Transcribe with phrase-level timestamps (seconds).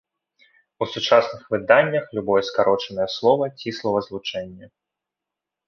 [0.81, 4.65] У сучасных выданнях любое скарочанае слова ці словазлучэнне.